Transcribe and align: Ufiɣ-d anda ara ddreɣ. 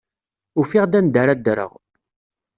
Ufiɣ-d 0.59 0.93
anda 0.99 1.19
ara 1.21 1.33
ddreɣ. 1.39 1.71